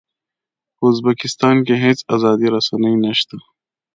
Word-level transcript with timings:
په 0.75 0.83
ازبکستان 0.91 1.55
کې 1.65 1.75
هېڅ 1.83 1.99
ازادې 2.15 2.47
رسنۍ 2.55 2.95
نه 3.03 3.11
شته. 3.19 3.37